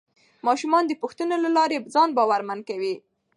[0.47, 2.95] ماشومان د پوښتنو له لارې ځان باورمن کوي